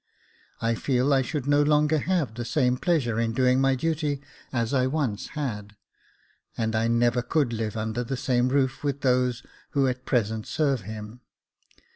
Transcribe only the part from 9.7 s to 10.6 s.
who at present